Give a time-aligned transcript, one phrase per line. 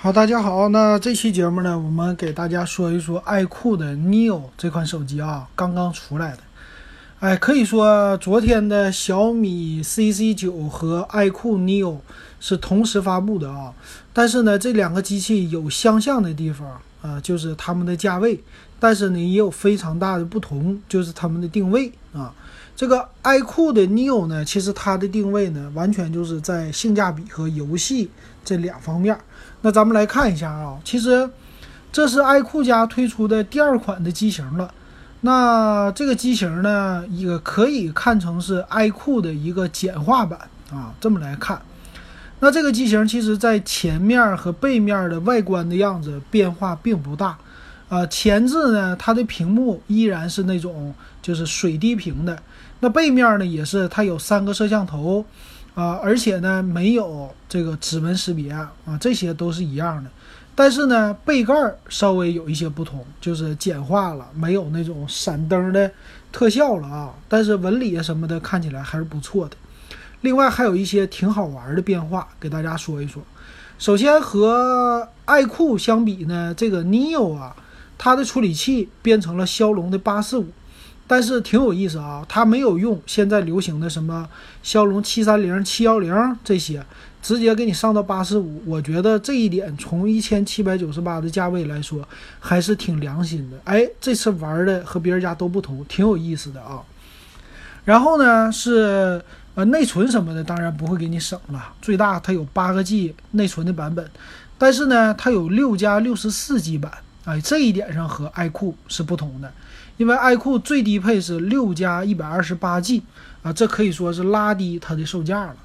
[0.00, 6.38] 好，大家好，那这期节目呢，我们给大家说一说爱酷的 Neo 这款手机啊，刚刚出来的。
[7.18, 11.96] 哎，可以说昨天的小米 CC 九和爱酷 Neo
[12.38, 13.74] 是同时发布的啊，
[14.12, 18.40] 但是呢，这两个机器有相像的地方啊，就是它们的价位，
[18.78, 22.32] 但是呢，也有非常大的不同，就是它们的定位啊。
[22.78, 28.08] 这个爱酷的 Neo 呢，其实它的定位呢，完全就是在性价比和游戏
[28.44, 29.18] 这两方面。
[29.62, 31.28] 那咱们来看一下啊，其实
[31.90, 34.72] 这是爱酷家推出的第二款的机型了。
[35.22, 40.38] 那这个机型呢，也可以看成是爱酷的一个简化版
[40.70, 40.94] 啊。
[41.00, 41.60] 这么来看，
[42.38, 47.36] 那这个机型其实在前面和背面的外观的样子变化并不大。
[47.88, 52.40] 啊，前置呢，它的屏幕依然是那种就是水滴屏的。
[52.80, 55.24] 那背面呢，也是它有三个摄像头，
[55.74, 58.70] 啊，而且呢没有这个指纹识别啊，
[59.00, 60.10] 这些都是一样的。
[60.54, 61.54] 但是呢，背盖
[61.88, 65.90] 稍微有一些不同，就是简化了，没有那种闪灯的
[66.32, 67.14] 特效了啊。
[67.28, 69.56] 但是纹理什么的看起来还是不错的。
[70.20, 73.22] 另外还有一些挺好玩的变化，给大家说一说。
[73.78, 77.56] 首先和爱酷相比呢，这个 Neo 啊。
[78.00, 80.46] 它的处理器变成了骁龙的八四五，
[81.10, 84.28] 但是挺有意思啊，它没有用现在流行的什么
[84.62, 86.84] 骁龙七三零、七幺零这些，
[87.22, 88.62] 直接给你上到八四五。
[88.66, 92.06] 我觉得这一点从一千七百九十八的价位来说，
[92.38, 93.56] 还是挺良心的。
[93.64, 96.82] 哎，这次玩的和别人家都不同，挺有意思的啊。
[97.86, 99.22] 然后呢是
[99.54, 104.06] 呃内存什么的，当然不会给你省了，最大它有八个 G 内存的版本，
[104.58, 106.92] 但是呢它有六加六十四 G 版。
[107.28, 109.52] 哎，这一点上和爱酷是不同的，
[109.98, 113.02] 因为爱酷最低配是六加一百二十八 G
[113.42, 115.56] 啊，这可以说是拉低它的售价了。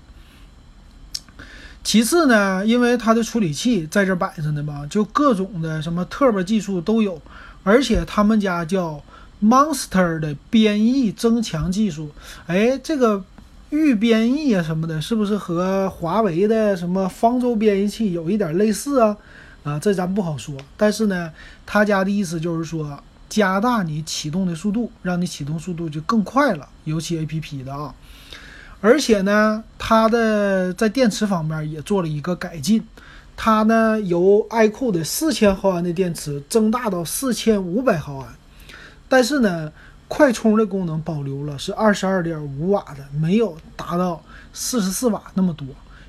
[1.81, 7.22] 其次呢，因为它的处理器在这摆着呢嘛，就各种的什么 Turbo 技术都有，
[7.64, 9.02] 而且他们家叫
[9.41, 12.11] Monster 的编译增强技术，
[12.47, 13.24] 哎，这个
[13.69, 19.16] 预编译啊什么的，是不是和华为的什么方舟编译器有一点类似啊？
[19.63, 21.31] 啊，这咱不好说，但是呢，
[21.66, 27.96] 他家的意思就是说，加大你启动的速度，让你启动速度就更快了，尤其 A P P 的啊。
[28.81, 32.85] 而且呢，它的在电池方面也做了一个改进，
[33.38, 38.35] 它呢由 iQOO 的四千毫安的电池增大到四千五百毫安，
[39.07, 39.72] 但是呢，
[40.09, 45.66] 快充的功能保留了，是二十二点五瓦的，没有达到四十四瓦那么多。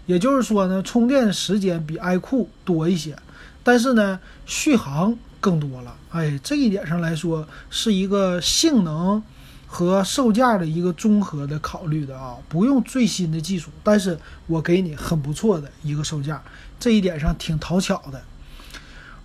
[0.06, 3.16] 也就是说呢，充电时间比 iQOO 多一些。
[3.64, 9.22] 但是呢，续航更多了，哎，这一点上来说是一个性能
[9.66, 16.42] 和售价的一个综合的考虑的啊，不用最新的技术，但是我给你很不错的一个售价，
[16.78, 18.22] 这一点上挺讨巧的。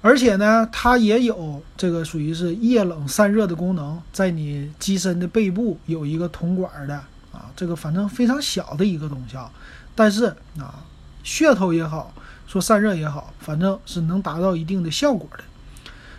[0.02, 6.96] 而且呢，它也有这个属于是液冷散热的功能，在你机身的背部有一个铜管的
[7.34, 9.52] 啊，这个反正非常小的一个东西啊，
[9.94, 10.26] 但是
[10.58, 10.86] 啊，
[11.26, 12.14] 噱头也好。
[12.50, 15.44] 说散热也好，反正是能达到一定的效果的。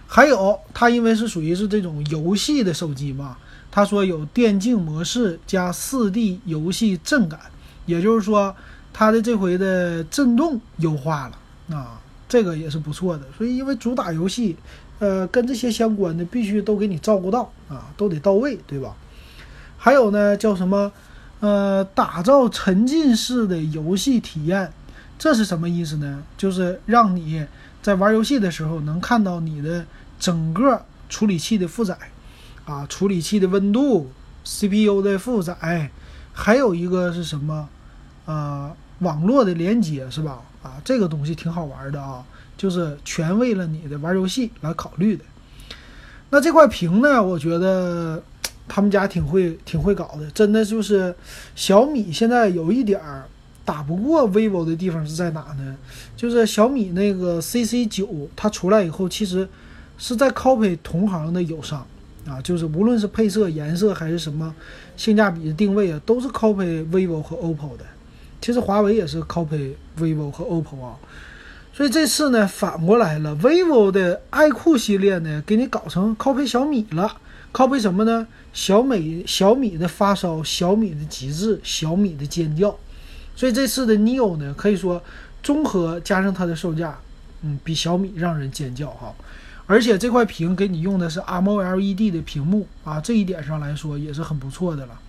[0.07, 3.37] 还有，它因为是属于是这种游戏的手机嘛，
[3.69, 7.41] 他说有电竞模式加四 D 游戏震感，
[7.85, 8.55] 也就是说
[8.93, 13.25] 它的这回的震动优化了啊，这个也是不错的。
[13.37, 14.57] 所以因为主打游戏，
[15.01, 18.95] 呃，跟这些相关的必须都给你照顾到啊，都得到位，对吧？
[19.77, 20.93] 还有呢，叫什么？
[21.41, 24.71] 呃，打造沉浸式的游戏体验。
[25.21, 26.23] 这是什么意思呢？
[26.39, 27.47] 就是让你
[27.83, 29.85] 在玩游戏的时候能看到你的
[30.19, 31.95] 整个处理器的负载，
[32.65, 34.11] 啊，处理器的温度
[34.47, 35.91] ，CPU 的负载，
[36.33, 37.69] 还有一个是什么？
[38.25, 40.41] 呃，网络的连接是吧？
[40.63, 42.25] 啊，这个东西挺好玩的啊，
[42.57, 45.25] 就是全为了你的玩游戏来考虑的。
[46.31, 48.23] 那这块屏呢，我觉得
[48.67, 51.15] 他们家挺会挺会搞的，真的就是
[51.55, 53.27] 小米现在有一点儿。
[53.65, 55.77] 打不过 vivo 的地方是在哪呢？
[56.17, 59.49] 就是小米那个 CC 九，它出来以后，其实
[59.99, 61.87] 是在 copy 同行的友商
[62.27, 64.55] 啊，就是无论是配色、颜色还是什么
[64.97, 67.85] 性价比的定位啊，都是 copy vivo 和 OPPO 的。
[68.41, 70.97] 其实华为也是 copy vivo 和 OPPO 啊。
[71.73, 77.17] 所以这次呢，反过来了，vivo 的爱酷系列呢，给你搞成 copy 小米了。
[77.53, 78.27] copy 什么呢？
[78.53, 82.77] 小米小米的发烧，小米的极致，小米的尖叫。
[83.41, 85.03] 所以这次的 Neo 呢，可以说
[85.43, 86.99] 综合加上它的售价，
[87.41, 89.15] 嗯，比小米让人尖叫哈。
[89.65, 95.01] 而且这块屏给你用的是 AMOLED 的屏幕啊，这一点上来说也是很不错的了。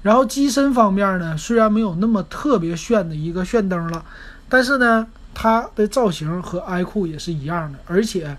[0.00, 4.02] 然后机身方面呢，虽然没有那么特别炫的一个炫灯了，
[4.48, 8.34] 但是呢，它的造型和 iQOO 也是一样的，而且，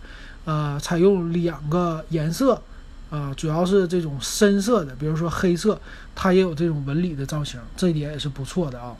[0.46, 2.60] 呃，采用两个颜色，
[3.12, 5.80] 啊，主要是这种深色的，比如说黑色，
[6.16, 8.96] 它也有这种纹理的造型，这一点也是不错的啊。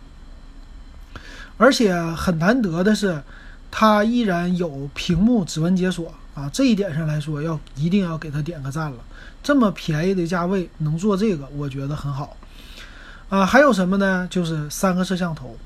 [1.60, 3.22] 而且很难得的是，
[3.70, 8.98] 它依然有屏幕指纹解锁啊，这一点上来说，要一定要给它点个赞了。
[9.44, 12.38] 这么便宜的价位能做这个，我觉得很好。
[13.28, 14.26] 啊，还有什么呢？
[14.32, 15.58] 就是三个摄像头。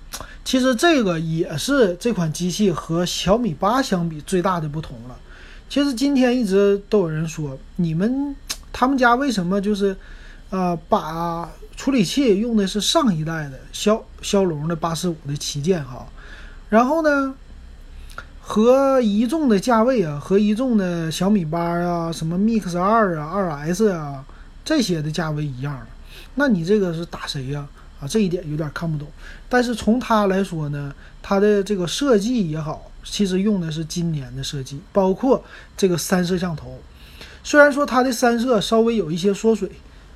[0.43, 5.15] 其实这个也是这款机器和小米八相比最大的不同了。
[5.69, 8.35] 其实今天一直都有人说，你们
[8.71, 9.95] 他们家为什么就是，
[10.53, 16.05] 呃，把处理器用的是上一代的骁骁龙的八四五的旗舰哈，
[16.69, 17.33] 然后呢，
[18.39, 24.23] 和一众的价位啊，和一众的小米八啊，什么 Mix 二啊、二 S 啊
[24.63, 25.87] 这些的价位一样。
[26.35, 27.67] 那你这个是打谁呀？
[27.99, 29.07] 啊，这一点有点看不懂。
[29.49, 35.43] 但是从它来说呢，它的这个设计也好，其实用的是今年的设计，包括
[35.75, 36.79] 这个三摄像头。
[37.43, 39.71] 虽然说它的三摄稍微有一些缩水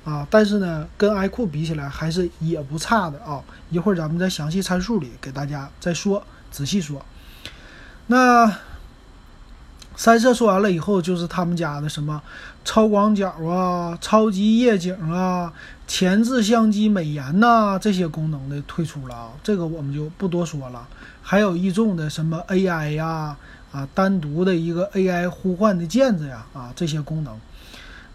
[0.08, 3.42] 啊，但是呢，跟 iQOO 比起来还是也不差的啊。
[3.70, 7.04] 一会儿咱们在详细参数里给大家再说，仔细说。
[8.06, 8.50] 那。
[10.00, 12.22] 三摄说完了以后，就是他们家的什么
[12.64, 15.52] 超广角啊、超级夜景啊、
[15.88, 20.86] 前置相机美颜呐这些功能的推出了啊，这个我们就不多说了。
[21.20, 23.36] 还有一众的什么 AI 呀
[23.72, 27.36] 啊，单独的一个 AI 呼唤的键子呀啊这些功能。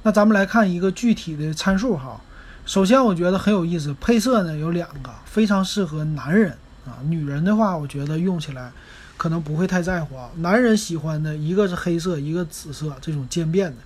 [0.04, 2.22] 那咱们来看一个具体的参数哈。
[2.66, 6.52] 首先我觉得很有意思，配色呢有两个，非常适合男人
[6.86, 8.72] 啊，女人的话我觉得用起来。
[9.16, 10.30] 可能不会太在乎啊。
[10.38, 13.78] 男人喜欢的一个是黑色，一个紫色，这种渐变的，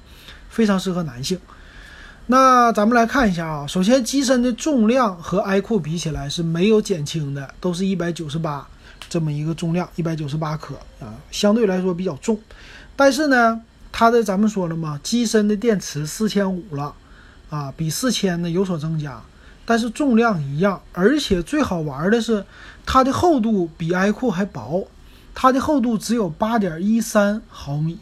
[0.50, 1.38] 非常适合男性。
[2.28, 8.68] 那咱们来看一下啊，首先机身的重量和 iQOO 比起来是没有减轻的，都是一百九十八
[9.10, 12.40] 这么一个重量，一百九十八克啊，相对来说比较重。
[12.96, 13.62] 但是呢，
[13.92, 16.94] 它的咱们说了嘛，机身的电池四千五了
[17.50, 19.22] 啊，比四千呢有所增加，
[19.66, 22.46] 但是重量一样，而且最好玩的是
[22.86, 24.88] 它的厚度比 iQOO 还薄。
[25.40, 28.00] 它的厚度只有八点一三毫米，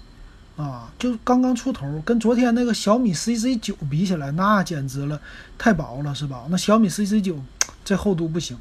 [0.56, 5.20] 啊，就刚刚出头，跟昨天那个小米 CC 九比起来，那简直了，
[5.58, 6.46] 太薄了，是吧？
[6.50, 7.38] 那小米 CC 九
[7.84, 8.58] 这厚度不行。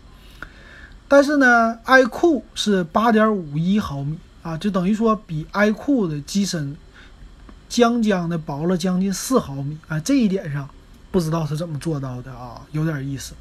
[1.06, 6.76] 但是呢，iQOO 是八点五一毫米，啊，就等于说比 iQOO 的机身
[7.68, 10.68] 将将的薄了将近四毫米，啊，这一点上
[11.10, 13.34] 不知道是怎么做到的啊，有点意思。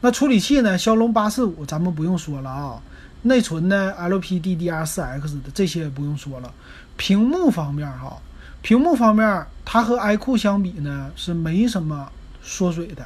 [0.00, 0.78] 那处理器呢？
[0.78, 2.80] 骁龙八四五咱们不用说了啊。
[3.22, 6.54] 内存呢？LPDDR4X 的这些也不用说了。
[6.96, 8.16] 屏幕方面哈，
[8.62, 12.08] 屏幕方面它和 iQOO 相比呢是没什么
[12.40, 13.04] 缩水的，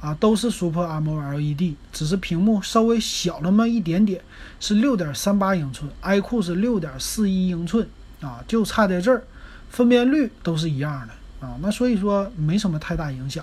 [0.00, 4.22] 啊，都是 Super AMOLED，只是屏幕稍微小那么一点点，
[4.58, 7.86] 是6.38英寸，iQOO 是6.41英寸，
[8.22, 9.22] 啊，就差在这儿，
[9.72, 13.42] 分辨率都是一样的啊，那所以说没什么太大影响。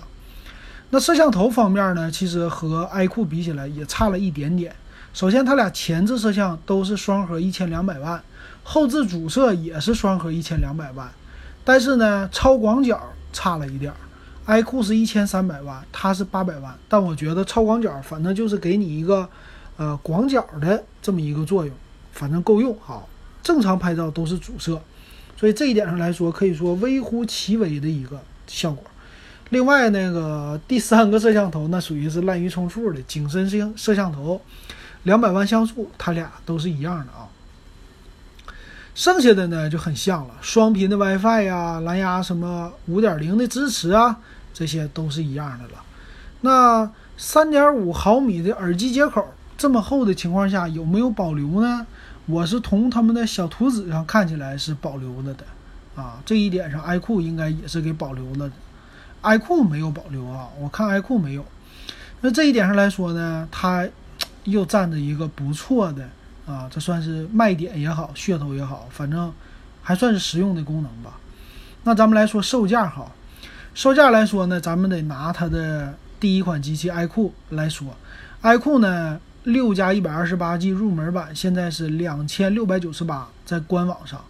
[0.90, 4.72] 那摄像头方面呢，其实和 iQOO 比起来也差了一点点。
[5.12, 8.22] 首先，它俩前置摄像都是双核一千两百万，
[8.62, 11.10] 后置主摄也是双核一千两百万，
[11.64, 13.00] 但是呢，超广角
[13.32, 19.28] 差了一点儿，iQOO 是一千三百万，它是八百万，但我觉得超广角反正就是给你一个，
[19.76, 21.74] 呃，广角的这么一个作用，
[22.12, 23.02] 反正够用哈。
[23.42, 24.80] 正常拍照都是主摄，
[25.40, 28.84] 所以这一点上来说，可以说微乎其微的一个效果。
[29.48, 34.38] 另外，那个第三个摄像头那属于是滥竽充数的景深摄摄像头。
[35.04, 37.26] 两百万像素，它俩都是一样的啊。
[38.94, 44.18] 剩下的呢就很像了，双频的 WiFi 呀，蓝牙什么五点零的支持啊，
[44.52, 45.82] 这些都是一样的了。
[46.42, 49.26] 那三点五毫米的耳机接口，
[49.56, 51.86] 这么厚的情况下有没有保留呢？
[52.30, 55.44] 我是从他们的小图纸上看起来是保留了的
[55.94, 56.22] 啊。
[56.24, 58.54] 这一点上，iQOO 应该也是给保留了的。
[59.22, 61.44] iQOO 没有保留啊，我看 iQOO 没有。
[62.20, 63.88] 那这一点上来说呢，它。
[64.44, 66.08] 又占着一个不错的
[66.46, 69.30] 啊，这算是卖点也好，噱头也好，反正
[69.82, 71.20] 还算是实用的功能吧。
[71.84, 73.12] 那咱们来说售价哈，
[73.74, 77.94] 售价来说呢，咱们得拿它的第一款机器 iQOO 来说
[78.40, 84.24] ，iQOO 呢六加一百二十八 G 入门版现在是两千六百九十八，在官网上。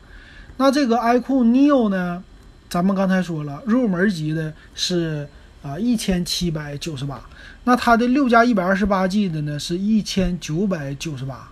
[0.56, 2.22] 那这个 iQOO Neo 呢，
[2.68, 5.28] 咱们刚才说了，入门级的是。
[5.62, 7.22] 啊，一千七百九十八，
[7.64, 11.50] 那它的六加一百二十八 G 的呢，是一千九百九十八，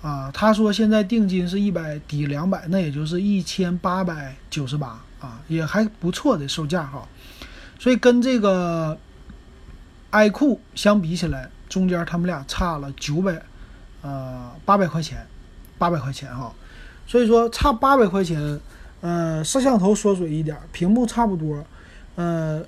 [0.00, 7.06] 啊，他说现在定金是一百抵两百，那也就是一千八百九十八，啊，也还不错的售价哈，
[7.78, 8.98] 所以跟这个
[10.12, 13.42] iQOO 相比起来，中间他们俩差了九百，
[14.02, 15.26] 呃，八百块钱，
[15.78, 16.52] 八百块钱哈，
[17.06, 18.60] 所以说差八百块钱，
[19.00, 21.64] 呃，摄像头缩水一点，屏幕差不多，
[22.16, 22.62] 呃，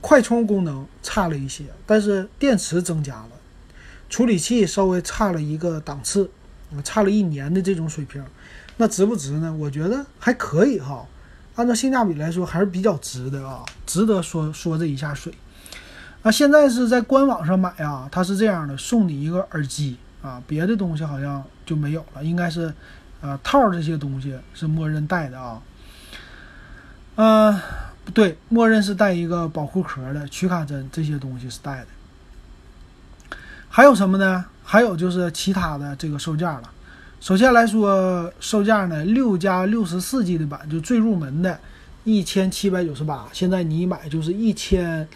[0.00, 3.30] 快充功能差了一些，但是电池增加了，
[4.08, 6.28] 处理器稍微差了一个档次，
[6.82, 8.20] 差了一年的这种水平，
[8.78, 9.54] 那值不值呢？
[9.56, 11.06] 我觉得还可以哈，
[11.54, 15.32] 按照性价比来说还是比较值的啊，值得说说这一下水。
[16.22, 22.70] 啊，现在是在官网上买啊，它是这样的，送你一个耳机啊，别的东西好像就没有了，应该是，
[23.22, 25.62] 呃，套这些东西是默认带的啊。
[27.16, 27.58] 嗯，
[28.04, 31.86] 不对，默认是带一个保护壳的，取卡针这些东西是带的。
[33.70, 34.44] 还有什么呢？
[34.62, 36.70] 还有就是其他的这个售价了。
[37.18, 41.58] 首先来说，售价呢，六加六十四 G 的版就最入门的，
[42.04, 45.08] 一千七百九十八，现在你买就是一千。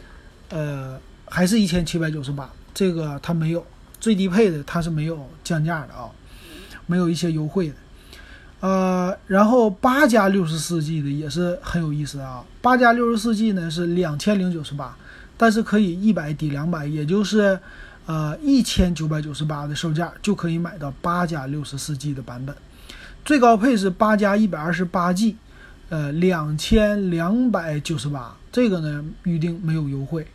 [0.50, 3.64] 呃，还是一千七百九十八，这个它没有
[3.98, 6.10] 最低配的，它是没有降价的啊，
[6.86, 7.74] 没有一些优惠的。
[8.60, 14.96] 呃，然后八加六十四 G 的也是很有意思啊，八加六十四 G 呢是两千零九十八，
[15.36, 17.58] 但是可以一百抵两百，也就是
[18.06, 22.56] 呃一千九百九十八的售价就可以买到八加六十四 G 的版本，
[23.22, 25.36] 最高配是八加一百二十八 G，
[25.90, 30.26] 呃两千两百九十八，这个呢预定没有优惠。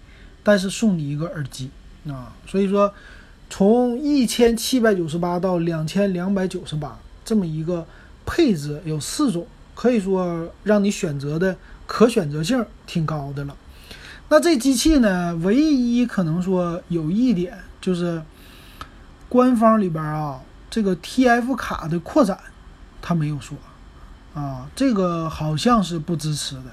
[0.49, 1.69] 但是送你一个耳机
[2.07, 2.91] 啊，所以说
[3.51, 7.85] 从一千七百九十八到两千两百九十八这么一个
[8.25, 13.55] 配置有四种，可以说让你选择的可选择性挺高的了。
[14.29, 18.19] 那这机器呢，唯一可能说有一点就是
[19.27, 20.41] 官方里边啊，
[20.71, 22.39] 这个 TF 卡的扩展
[23.03, 23.55] 他没有说
[24.33, 26.71] 啊，这个好像是不支持的。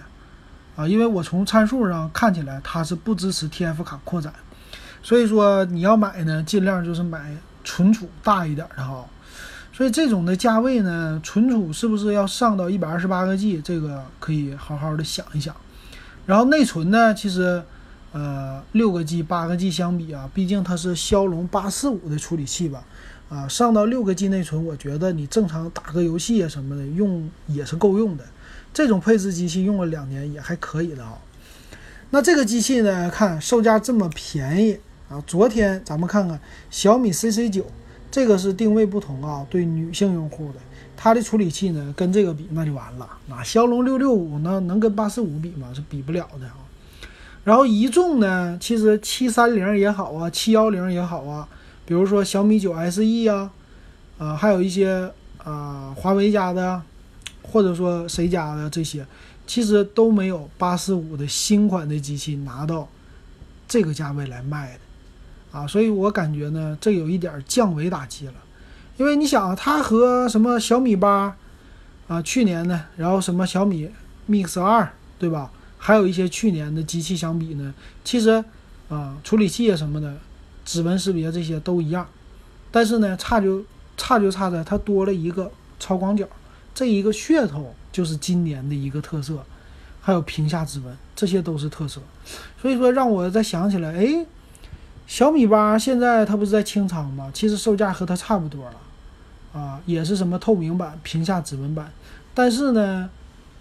[0.76, 4.33] 啊，因为我从参数上看起来它是不支持 TF 卡扩展，
[5.02, 9.06] 所以说你要买呢，尽量就是买存储大一点的哈。
[9.73, 13.61] 所以这种的价位呢，存储是不是要上到一百二十八个 G？
[13.61, 15.54] 这个可以好好的想一想。
[16.26, 17.62] 然后内存呢，其实
[18.12, 22.85] 呃六个 G、八个 G 相比啊，毕竟它是骁龙八四五的处理器吧，
[23.28, 28.25] 啊上到六个 G 内存，我觉得你正常打个游戏啊什么的用也是够用的。
[28.76, 31.16] 这种配置机器用了两年也还可以的啊。
[32.11, 34.78] 那这个机器呢，看售价这么便宜
[35.09, 35.18] 啊。
[35.26, 36.38] 昨天咱们看看
[36.71, 37.64] 小米 CC 九，
[38.11, 40.59] 这个是定位不同啊，对女性用户的，
[40.95, 43.09] 它的处理器呢跟这个比那就完了。
[43.28, 45.68] 那骁龙六六五呢能跟八四五比吗？
[45.75, 46.56] 是比不了的啊。
[47.45, 51.49] 然后一众呢，其实七三零也好啊，七幺零也好啊，
[51.87, 53.50] 比如说小米九 SE 啊，
[54.18, 55.11] 啊，还有一些
[55.42, 56.83] 啊华为家的。
[57.56, 59.06] 或者说谁家的这些，
[59.46, 62.86] 其实都没有八四五的新款的机器拿到
[63.66, 68.34] 这个价位来卖的，啊，所以我感觉呢，这有一点降维打击了。
[68.98, 71.34] 因为你想，它和什么小米八
[72.08, 73.88] 啊，去年呢，然后什么小米
[74.28, 75.50] Mix 二，对吧？
[75.78, 77.72] 还有一些去年的机器相比呢，
[78.04, 78.44] 其实
[78.90, 80.14] 啊，处理器啊什么的，
[80.66, 82.06] 指纹识别这些都一样，
[82.70, 83.64] 但是呢，差就
[83.96, 86.28] 差就差在它多了一个超广角。
[86.76, 89.42] 这一个噱头就是今年的一个特色，
[90.02, 92.02] 还有屏下指纹，这些都是特色。
[92.61, 94.26] 所以说让我再想起来，哎，
[95.06, 97.30] 小米八现在它不是在清仓吗？
[97.33, 101.90] 其实售价和它差不多了，啊，也是什么透明版、屏下指纹版。
[102.35, 103.09] 但是呢，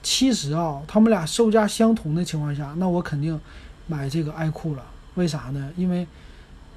[0.03, 3.39] 其实啊，他们俩售价相同的情况下，那我肯定
[3.87, 4.83] 买这个爱酷了。
[5.13, 5.71] 为啥呢？
[5.77, 6.05] 因为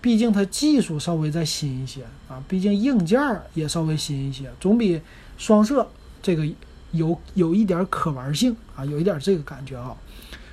[0.01, 3.21] 毕竟它技术稍微再新一些啊，毕竟硬件
[3.55, 5.03] 也稍微新一些，总比
[5.37, 5.85] 双摄。
[6.23, 6.47] 这个
[6.93, 9.95] 有有一点可玩性啊，有一点这个感觉啊，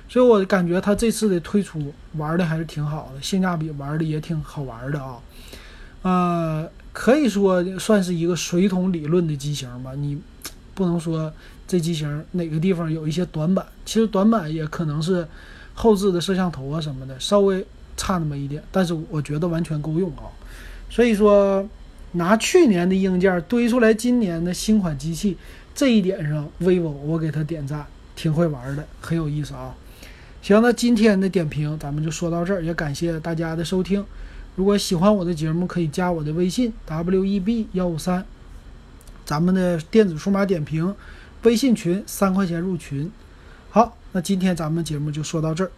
[0.08, 5.18] 所以我感觉它这次的推出玩的还是挺好的，性价比玩的也挺好玩的啊，
[6.02, 9.92] 呃，可以说算是一个水桶理论的机型吧。
[9.96, 10.18] 你
[10.74, 11.32] 不能说
[11.66, 15.26] 这机型哪个地方有一些短板，其实短板也可能是
[15.74, 20.28] 后置的摄像头啊什么的稍微差那么一点，但是我觉得完全够用啊。
[20.90, 21.66] 所以说。
[22.16, 25.36] 拿去年的硬件堆出来今年的新款机器，
[25.74, 29.74] 这一点上，vivo 我给他点赞，挺会玩的，很有意思啊。
[30.42, 34.04] 行，那今天的点评咱们就说到这儿，也感谢大家的收听。
[34.54, 38.24] 如果喜欢我的节目，可以加我的微信 web 幺五三，
[39.24, 40.94] 咱们的电子数码点评
[41.42, 43.10] 微信群三块钱入群。
[43.70, 45.70] 好，那今天咱们节目就说到这儿。